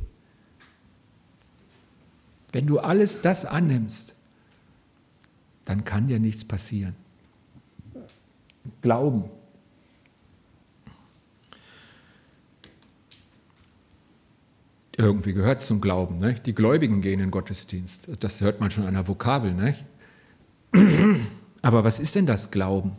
[2.53, 4.15] Wenn du alles das annimmst,
[5.65, 6.95] dann kann dir nichts passieren.
[8.81, 9.25] Glauben.
[14.99, 16.17] Irgendwie gehört es zum Glauben.
[16.17, 16.33] Ne?
[16.45, 18.09] Die Gläubigen gehen in den Gottesdienst.
[18.19, 19.53] Das hört man schon an der Vokabel.
[19.53, 19.73] Ne?
[21.62, 22.91] Aber was ist denn das Glauben?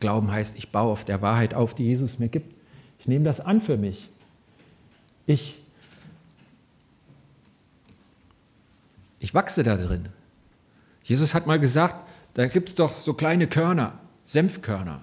[0.00, 2.54] Glauben heißt, ich baue auf der Wahrheit auf, die Jesus mir gibt.
[2.98, 4.08] Ich nehme das an für mich.
[5.26, 5.60] Ich,
[9.18, 10.08] ich wachse da drin.
[11.02, 15.02] Jesus hat mal gesagt, da gibt es doch so kleine Körner, Senfkörner.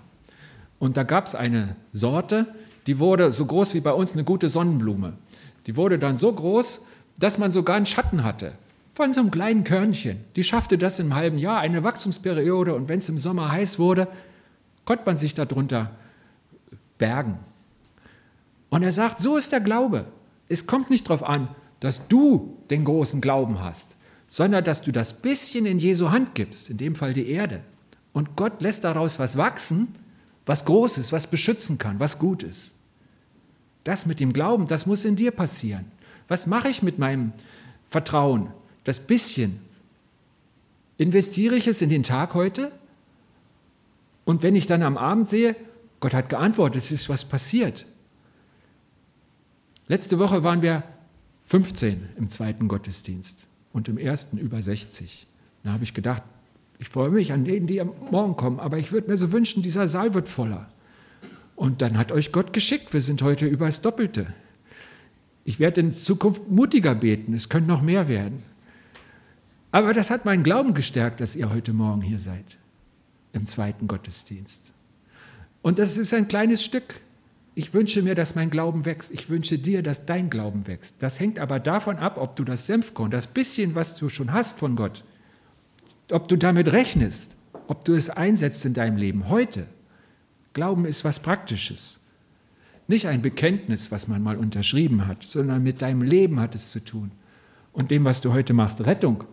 [0.79, 2.47] Und da gab es eine Sorte,
[2.87, 5.17] die wurde so groß wie bei uns eine gute Sonnenblume.
[5.67, 6.85] Die wurde dann so groß,
[7.19, 8.57] dass man sogar einen Schatten hatte
[8.93, 10.23] von so einem kleinen Körnchen.
[10.35, 12.75] Die schaffte das im halben Jahr, eine Wachstumsperiode.
[12.75, 14.07] Und wenn es im Sommer heiß wurde,
[14.85, 15.91] konnte man sich darunter
[16.99, 17.39] bergen.
[18.69, 20.05] Und er sagt, so ist der Glaube.
[20.47, 21.47] Es kommt nicht darauf an,
[21.79, 23.95] dass du den großen Glauben hast,
[24.27, 27.61] sondern dass du das bisschen in Jesu Hand gibst, in dem Fall die Erde.
[28.13, 29.87] Und Gott lässt daraus was wachsen,
[30.45, 32.75] was groß ist, was beschützen kann, was gut ist.
[33.83, 35.85] Das mit dem Glauben, das muss in dir passieren.
[36.27, 37.33] Was mache ich mit meinem
[37.89, 38.51] Vertrauen?
[38.83, 39.59] Das bisschen.
[40.97, 42.71] Investiere ich es in den Tag heute?
[44.25, 45.55] Und wenn ich dann am Abend sehe,
[45.99, 47.85] Gott hat geantwortet, es ist was passiert.
[49.87, 50.83] Letzte Woche waren wir
[51.41, 55.27] 15 im zweiten Gottesdienst und im ersten über 60.
[55.63, 56.23] Da habe ich gedacht,
[56.79, 59.61] ich freue mich an denen, die am Morgen kommen, aber ich würde mir so wünschen,
[59.63, 60.69] dieser Saal wird voller.
[61.55, 64.33] Und dann hat euch Gott geschickt, wir sind heute über das Doppelte.
[65.45, 68.43] Ich werde in Zukunft mutiger beten, es können noch mehr werden.
[69.71, 72.57] Aber das hat meinen Glauben gestärkt, dass ihr heute Morgen hier seid,
[73.33, 74.73] im zweiten Gottesdienst.
[75.61, 77.01] Und das ist ein kleines Stück.
[77.55, 79.11] Ich wünsche mir, dass mein Glauben wächst.
[79.11, 80.95] Ich wünsche dir, dass dein Glauben wächst.
[80.99, 84.57] Das hängt aber davon ab, ob du das Senfkorn, das bisschen, was du schon hast
[84.59, 85.03] von Gott,
[86.11, 87.35] ob du damit rechnest,
[87.67, 89.67] ob du es einsetzt in deinem Leben heute.
[90.53, 92.01] Glauben ist was Praktisches.
[92.87, 96.79] Nicht ein Bekenntnis, was man mal unterschrieben hat, sondern mit deinem Leben hat es zu
[96.79, 97.11] tun.
[97.71, 99.23] Und dem, was du heute machst, Rettung,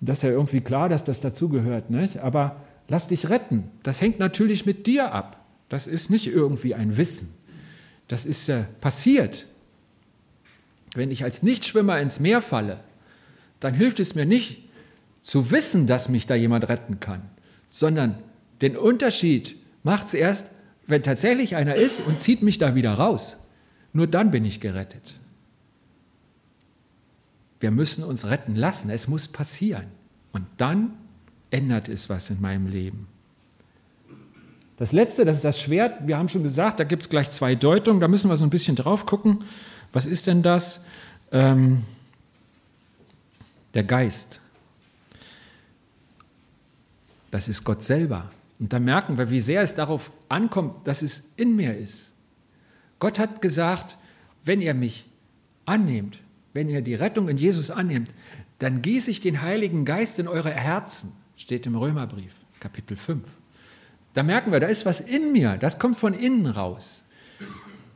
[0.00, 1.84] das ist ja irgendwie klar, dass das dazugehört?
[2.22, 3.70] Aber lass dich retten.
[3.82, 5.44] Das hängt natürlich mit dir ab.
[5.68, 7.34] Das ist nicht irgendwie ein Wissen.
[8.08, 9.46] Das ist äh, passiert.
[10.94, 12.80] Wenn ich als Nichtschwimmer ins Meer falle,
[13.58, 14.62] dann hilft es mir nicht
[15.22, 17.22] zu wissen, dass mich da jemand retten kann,
[17.68, 18.18] sondern
[18.60, 19.56] den Unterschied
[19.86, 20.50] macht es erst,
[20.88, 23.38] wenn tatsächlich einer ist und zieht mich da wieder raus.
[23.92, 25.20] Nur dann bin ich gerettet.
[27.60, 28.90] Wir müssen uns retten lassen.
[28.90, 29.86] Es muss passieren.
[30.32, 30.92] Und dann
[31.50, 33.06] ändert es was in meinem Leben.
[34.76, 36.06] Das letzte, das ist das Schwert.
[36.06, 38.00] Wir haben schon gesagt, da gibt es gleich zwei Deutungen.
[38.00, 39.44] Da müssen wir so ein bisschen drauf gucken.
[39.92, 40.84] Was ist denn das?
[41.30, 41.84] Ähm,
[43.72, 44.40] der Geist.
[47.30, 48.30] Das ist Gott selber.
[48.58, 52.12] Und da merken wir, wie sehr es darauf ankommt, dass es in mir ist.
[52.98, 53.98] Gott hat gesagt,
[54.44, 55.06] wenn ihr mich
[55.66, 56.18] annehmt,
[56.54, 58.10] wenn ihr die Rettung in Jesus annehmt,
[58.58, 63.22] dann gieße ich den Heiligen Geist in eure Herzen, steht im Römerbrief, Kapitel 5.
[64.14, 67.04] Da merken wir, da ist was in mir, das kommt von innen raus.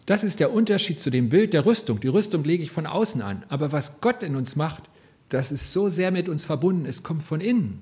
[0.05, 2.01] Das ist der Unterschied zu dem Bild der Rüstung.
[2.01, 4.91] Die Rüstung lege ich von außen an, aber was Gott in uns macht,
[5.31, 7.81] das ist so sehr mit uns verbunden, es kommt von innen.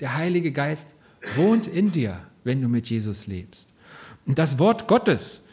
[0.00, 0.94] Der Heilige Geist
[1.36, 3.70] wohnt in dir, wenn du mit Jesus lebst.
[4.26, 5.46] Und das Wort Gottes,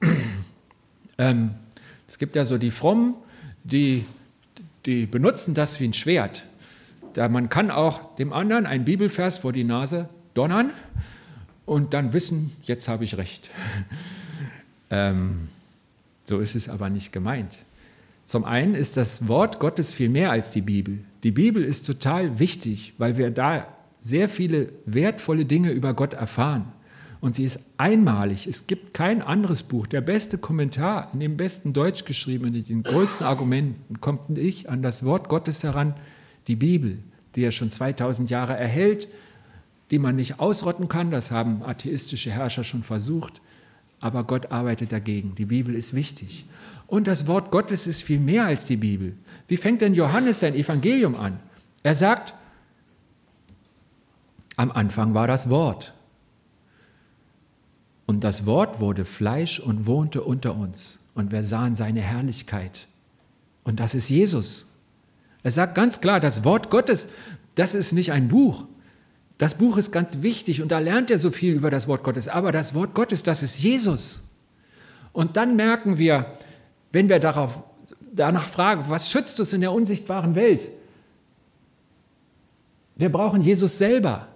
[1.18, 1.54] ähm,
[2.08, 3.14] es gibt ja so die Frommen,
[3.64, 4.04] die,
[4.86, 6.44] die benutzen das wie ein Schwert.
[7.14, 10.70] Da man kann auch dem anderen einen Bibelvers vor die Nase donnern
[11.66, 13.50] und dann wissen, jetzt habe ich recht.
[14.90, 15.48] ähm,
[16.24, 17.58] so ist es aber nicht gemeint.
[18.24, 20.98] Zum einen ist das Wort Gottes viel mehr als die Bibel.
[21.22, 23.66] Die Bibel ist total wichtig, weil wir da
[24.02, 26.72] sehr viele wertvolle Dinge über Gott erfahren.
[27.20, 28.48] Und sie ist einmalig.
[28.48, 29.86] Es gibt kein anderes Buch.
[29.86, 34.82] Der beste Kommentar in dem besten Deutsch geschrieben, mit den größten Argumenten, kommt nicht an
[34.82, 35.94] das Wort Gottes heran,
[36.48, 36.98] die Bibel,
[37.36, 39.06] die er schon 2000 Jahre erhält,
[39.92, 41.12] die man nicht ausrotten kann.
[41.12, 43.40] Das haben atheistische Herrscher schon versucht.
[44.00, 45.36] Aber Gott arbeitet dagegen.
[45.36, 46.44] Die Bibel ist wichtig.
[46.88, 49.14] Und das Wort Gottes ist viel mehr als die Bibel.
[49.46, 51.38] Wie fängt denn Johannes sein Evangelium an?
[51.84, 52.34] Er sagt,
[54.56, 55.94] am Anfang war das Wort.
[58.06, 61.00] Und das Wort wurde Fleisch und wohnte unter uns.
[61.14, 62.86] Und wir sahen seine Herrlichkeit.
[63.64, 64.66] Und das ist Jesus.
[65.42, 67.08] Er sagt ganz klar, das Wort Gottes,
[67.54, 68.64] das ist nicht ein Buch.
[69.38, 72.28] Das Buch ist ganz wichtig und da lernt er so viel über das Wort Gottes.
[72.28, 74.28] Aber das Wort Gottes, das ist Jesus.
[75.12, 76.32] Und dann merken wir,
[76.92, 77.64] wenn wir darauf,
[78.12, 80.68] danach fragen, was schützt uns in der unsichtbaren Welt?
[82.96, 84.28] Wir brauchen Jesus selber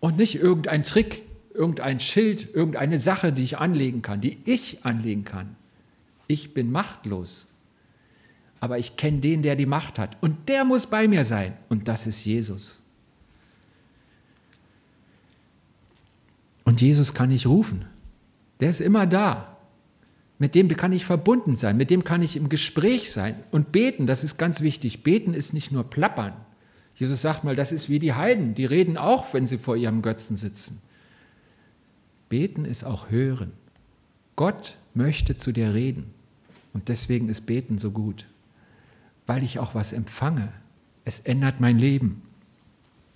[0.00, 1.22] und nicht irgendein Trick,
[1.54, 5.56] irgendein Schild, irgendeine Sache, die ich anlegen kann, die ich anlegen kann.
[6.26, 7.48] Ich bin machtlos.
[8.60, 10.16] Aber ich kenne den, der die Macht hat.
[10.20, 11.54] Und der muss bei mir sein.
[11.68, 12.82] Und das ist Jesus.
[16.64, 17.84] Und Jesus kann ich rufen.
[18.60, 19.56] Der ist immer da.
[20.38, 21.76] Mit dem kann ich verbunden sein.
[21.76, 23.36] Mit dem kann ich im Gespräch sein.
[23.50, 25.02] Und beten, das ist ganz wichtig.
[25.02, 26.32] Beten ist nicht nur plappern.
[26.96, 28.54] Jesus sagt mal, das ist wie die Heiden.
[28.54, 30.80] Die reden auch, wenn sie vor ihrem Götzen sitzen.
[32.28, 33.52] Beten ist auch hören.
[34.34, 36.12] Gott möchte zu dir reden.
[36.72, 38.26] Und deswegen ist Beten so gut,
[39.26, 40.52] weil ich auch was empfange.
[41.04, 42.22] Es ändert mein Leben.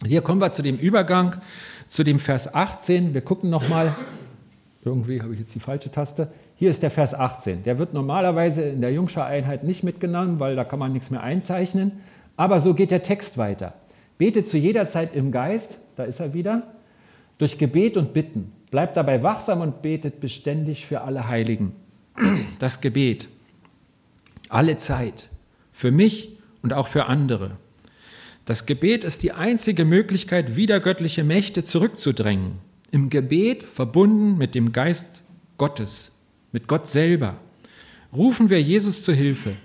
[0.06, 1.36] Hier kommen wir zu dem Übergang,
[1.86, 3.12] zu dem Vers 18.
[3.12, 3.94] Wir gucken nochmal.
[4.82, 6.32] Irgendwie habe ich jetzt die falsche Taste.
[6.56, 7.64] Hier ist der Vers 18.
[7.64, 11.92] Der wird normalerweise in der Jungschar-Einheit nicht mitgenommen, weil da kann man nichts mehr einzeichnen.
[12.40, 13.74] Aber so geht der Text weiter.
[14.16, 16.62] Bete zu jeder Zeit im Geist, da ist er wieder,
[17.36, 21.72] durch Gebet und Bitten Bleibt dabei wachsam und betet beständig für alle Heiligen.
[22.58, 23.28] Das Gebet.
[24.48, 25.28] Alle Zeit.
[25.72, 27.56] Für mich und auch für andere.
[28.44, 32.54] Das Gebet ist die einzige Möglichkeit, wieder göttliche Mächte zurückzudrängen.
[32.90, 35.22] Im Gebet verbunden mit dem Geist
[35.58, 36.12] Gottes,
[36.52, 37.36] mit Gott selber.
[38.12, 39.56] Rufen wir Jesus zu Hilfe,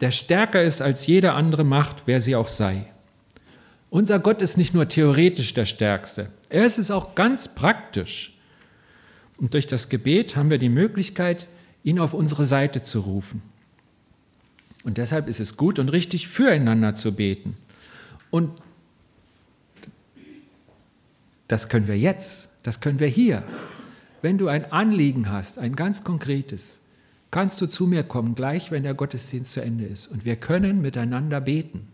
[0.00, 2.86] der stärker ist als jede andere Macht, wer sie auch sei.
[3.90, 8.36] Unser Gott ist nicht nur theoretisch der Stärkste, er ist es auch ganz praktisch.
[9.36, 11.48] Und durch das Gebet haben wir die Möglichkeit,
[11.82, 13.42] ihn auf unsere Seite zu rufen.
[14.84, 17.56] Und deshalb ist es gut und richtig, füreinander zu beten.
[18.30, 18.50] Und
[21.48, 23.42] das können wir jetzt, das können wir hier.
[24.22, 26.82] Wenn du ein Anliegen hast, ein ganz konkretes,
[27.30, 30.06] kannst du zu mir kommen, gleich wenn der Gottesdienst zu Ende ist.
[30.06, 31.88] Und wir können miteinander beten.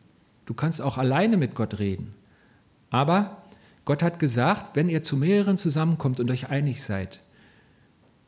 [0.46, 2.14] Du kannst auch alleine mit Gott reden.
[2.90, 3.42] Aber
[3.84, 7.20] Gott hat gesagt, wenn ihr zu mehreren zusammenkommt und euch einig seid,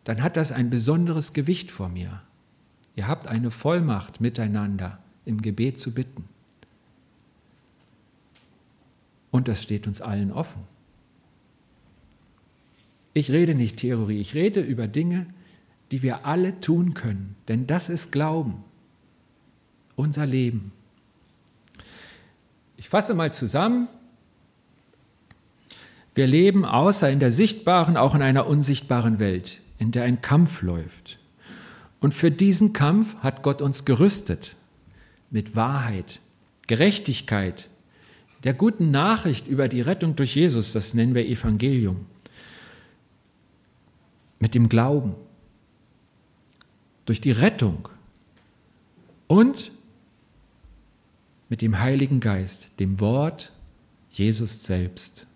[0.04, 2.22] dann hat das ein besonderes Gewicht vor mir.
[2.94, 6.24] Ihr habt eine Vollmacht miteinander im Gebet zu bitten.
[9.30, 10.62] Und das steht uns allen offen.
[13.14, 15.26] Ich rede nicht Theorie, ich rede über Dinge,
[15.90, 18.64] die wir alle tun können, denn das ist Glauben,
[19.96, 20.72] unser Leben.
[22.76, 23.88] Ich fasse mal zusammen,
[26.14, 30.62] wir leben außer in der sichtbaren auch in einer unsichtbaren Welt in der ein Kampf
[30.62, 31.18] läuft.
[32.00, 34.54] Und für diesen Kampf hat Gott uns gerüstet
[35.30, 36.20] mit Wahrheit,
[36.66, 37.68] Gerechtigkeit,
[38.44, 42.06] der guten Nachricht über die Rettung durch Jesus, das nennen wir Evangelium,
[44.38, 45.16] mit dem Glauben,
[47.08, 47.88] durch die Rettung
[49.28, 49.72] und
[51.48, 53.50] mit dem Heiligen Geist, dem Wort
[54.10, 55.26] Jesus selbst.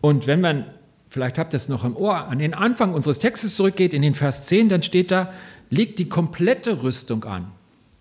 [0.00, 0.64] Und wenn man
[1.08, 4.14] vielleicht habt ihr es noch im Ohr, an den Anfang unseres Textes zurückgeht, in den
[4.14, 5.32] Vers 10, dann steht da,
[5.68, 7.52] legt die komplette Rüstung an.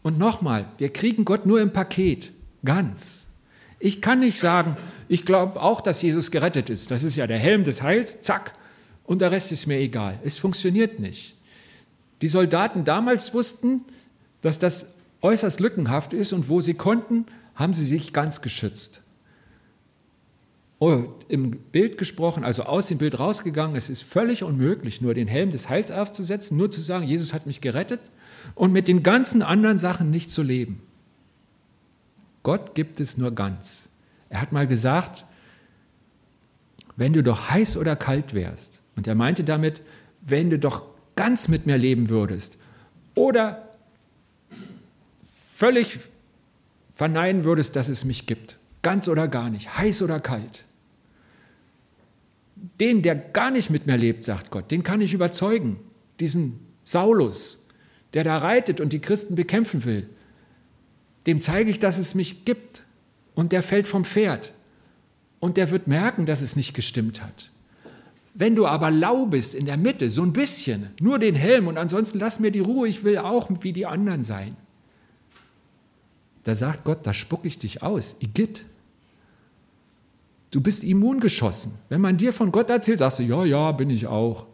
[0.02, 2.32] Und nochmal, wir kriegen Gott nur im Paket,
[2.64, 3.28] ganz.
[3.80, 4.78] Ich kann nicht sagen,
[5.10, 6.90] ich glaube auch, dass Jesus gerettet ist.
[6.90, 8.54] Das ist ja der Helm des Heils, zack,
[9.04, 10.20] und der Rest ist mir egal.
[10.24, 11.35] Es funktioniert nicht.
[12.22, 13.82] Die Soldaten damals wussten,
[14.42, 19.02] dass das äußerst lückenhaft ist und wo sie konnten, haben sie sich ganz geschützt.
[20.80, 25.28] Oh, Im Bild gesprochen, also aus dem Bild rausgegangen, es ist völlig unmöglich, nur den
[25.28, 28.02] Helm des Heils aufzusetzen, nur zu sagen, Jesus hat mich gerettet
[28.56, 30.82] und mit den ganzen anderen Sachen nicht zu leben.
[32.44, 33.90] Gott gibt es nur ganz.
[34.30, 35.26] Er hat mal gesagt,
[36.98, 39.82] wenn du doch heiß oder kalt wärst, und er meinte damit,
[40.22, 40.84] wenn du doch
[41.16, 42.58] ganz mit mir leben würdest
[43.16, 43.70] oder
[45.52, 46.00] völlig
[46.94, 50.66] verneinen würdest, dass es mich gibt, ganz oder gar nicht, heiß oder kalt.
[52.80, 55.80] Den, der gar nicht mit mir lebt, sagt Gott, den kann ich überzeugen,
[56.20, 57.66] diesen Saulus,
[58.14, 60.10] der da reitet und die Christen bekämpfen will.
[61.28, 62.84] Dem zeige ich, dass es mich gibt
[63.34, 64.54] und der fällt vom Pferd
[65.40, 67.52] und der wird merken, dass es nicht gestimmt hat.
[68.38, 71.78] Wenn du aber lau bist in der Mitte, so ein bisschen, nur den Helm und
[71.78, 74.58] ansonsten lass mir die Ruhe, ich will auch wie die anderen sein.
[76.44, 78.18] Da sagt Gott, da spucke ich dich aus.
[78.20, 78.66] Igitt.
[80.52, 81.76] Du bist immungeschossen.
[81.88, 84.46] Wenn man dir von Gott erzählt, sagst du, ja, ja, bin ich auch.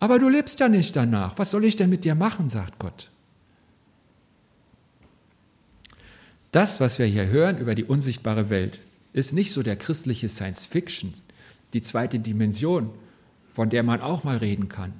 [0.00, 1.36] Aber du lebst ja nicht danach.
[1.36, 3.10] Was soll ich denn mit dir machen, sagt Gott.
[6.50, 8.78] Das, was wir hier hören über die unsichtbare Welt,
[9.12, 11.12] ist nicht so der christliche Science Fiction,
[11.74, 12.90] die zweite Dimension,
[13.58, 14.92] von der man auch mal reden kann,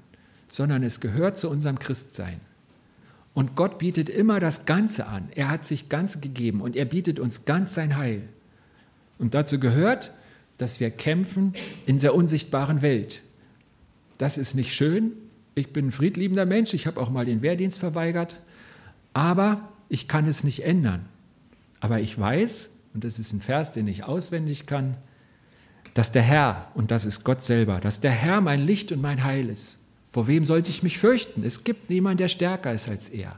[0.48, 2.40] sondern es gehört zu unserem Christsein.
[3.32, 5.28] Und Gott bietet immer das Ganze an.
[5.36, 8.22] Er hat sich ganz gegeben und er bietet uns ganz sein Heil.
[9.16, 10.12] Und dazu gehört,
[10.56, 11.54] dass wir kämpfen
[11.86, 13.22] in der unsichtbaren Welt.
[14.18, 15.12] Das ist nicht schön.
[15.54, 16.74] Ich bin ein friedliebender Mensch.
[16.74, 18.40] Ich habe auch mal den Wehrdienst verweigert.
[19.14, 21.06] Aber ich kann es nicht ändern.
[21.78, 24.96] Aber ich weiß, und das ist ein Vers, den ich auswendig kann,
[25.99, 29.24] dass der Herr, und das ist Gott selber, dass der Herr mein Licht und mein
[29.24, 29.80] Heil ist.
[30.07, 31.42] Vor wem sollte ich mich fürchten?
[31.42, 33.36] Es gibt niemanden, der stärker ist als er.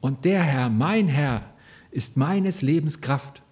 [0.00, 1.42] Und der Herr, mein Herr,
[1.90, 3.42] ist meines Lebens Kraft.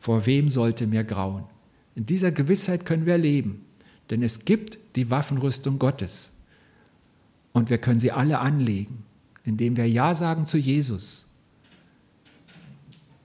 [0.00, 1.44] Vor wem sollte mir grauen?
[1.94, 3.64] In dieser Gewissheit können wir leben,
[4.10, 6.32] denn es gibt die Waffenrüstung Gottes.
[7.52, 9.04] Und wir können sie alle anlegen,
[9.44, 11.28] indem wir Ja sagen zu Jesus.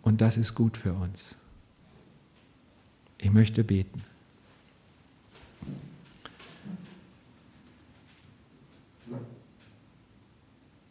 [0.03, 1.39] Und das ist gut für uns.
[3.17, 4.03] Ich möchte beten.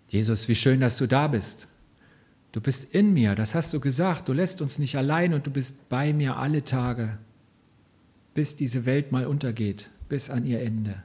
[0.09, 1.69] Jesus, wie schön, dass du da bist.
[2.53, 4.29] Du bist in mir, das hast du gesagt.
[4.29, 7.19] Du lässt uns nicht allein und du bist bei mir alle Tage,
[8.35, 11.03] bis diese Welt mal untergeht, bis an ihr Ende.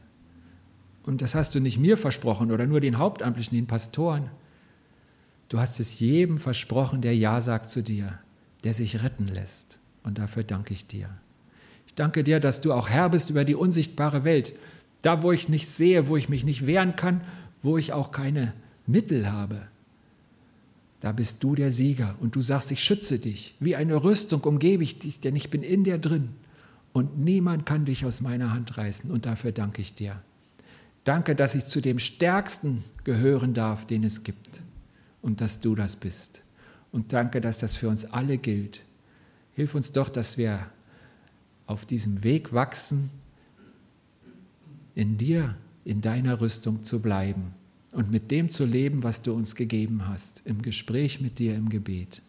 [1.04, 4.30] Und das hast du nicht mir versprochen oder nur den Hauptamtlichen, den Pastoren.
[5.50, 8.20] Du hast es jedem versprochen, der Ja sagt zu dir,
[8.64, 9.80] der sich retten lässt.
[10.04, 11.10] Und dafür danke ich dir.
[11.88, 14.54] Ich danke dir, dass du auch Herr bist über die unsichtbare Welt.
[15.02, 17.22] Da, wo ich nicht sehe, wo ich mich nicht wehren kann,
[17.62, 18.54] wo ich auch keine
[18.92, 19.68] Mittel habe,
[21.02, 23.56] da bist du der Sieger und du sagst, ich schütze dich.
[23.60, 26.30] Wie eine Rüstung umgebe ich dich, denn ich bin in dir drin
[26.94, 30.22] und niemand kann dich aus meiner Hand reißen und dafür danke ich dir.
[31.04, 34.62] Danke, dass ich zu dem Stärksten gehören darf, den es gibt
[35.24, 36.44] und dass du das bist.
[36.92, 38.84] Und danke, dass das für uns alle gilt.
[39.54, 40.68] Hilf uns doch, dass wir
[41.66, 43.10] auf diesem Weg wachsen,
[44.94, 47.56] in dir, in deiner Rüstung zu bleiben
[47.92, 51.70] und mit dem zu leben, was du uns gegeben hast, im Gespräch mit dir im
[51.70, 52.22] Gebet.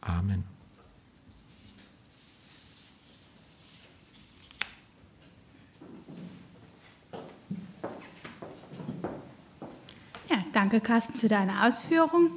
[0.00, 0.44] Amen.
[10.52, 12.30] Danke Carsten für deine Ausführung.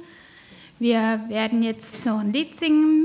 [0.78, 2.86] Wir werden jetzt noch ein Lied singen.